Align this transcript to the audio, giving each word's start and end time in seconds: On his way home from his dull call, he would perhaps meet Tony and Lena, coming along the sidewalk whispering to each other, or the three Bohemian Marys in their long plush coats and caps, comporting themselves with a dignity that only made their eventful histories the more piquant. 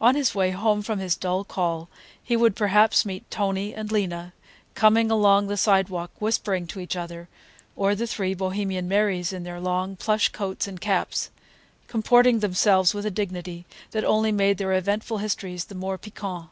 On 0.00 0.14
his 0.14 0.34
way 0.34 0.52
home 0.52 0.80
from 0.80 0.98
his 0.98 1.14
dull 1.14 1.44
call, 1.44 1.90
he 2.22 2.36
would 2.38 2.56
perhaps 2.56 3.04
meet 3.04 3.30
Tony 3.30 3.74
and 3.74 3.92
Lena, 3.92 4.32
coming 4.74 5.10
along 5.10 5.46
the 5.48 5.58
sidewalk 5.58 6.10
whispering 6.22 6.66
to 6.68 6.80
each 6.80 6.96
other, 6.96 7.28
or 7.76 7.94
the 7.94 8.06
three 8.06 8.32
Bohemian 8.32 8.88
Marys 8.88 9.30
in 9.30 9.42
their 9.44 9.60
long 9.60 9.94
plush 9.94 10.30
coats 10.30 10.66
and 10.66 10.80
caps, 10.80 11.28
comporting 11.86 12.38
themselves 12.40 12.94
with 12.94 13.04
a 13.04 13.10
dignity 13.10 13.66
that 13.90 14.04
only 14.06 14.32
made 14.32 14.56
their 14.56 14.72
eventful 14.72 15.18
histories 15.18 15.66
the 15.66 15.74
more 15.74 15.98
piquant. 15.98 16.46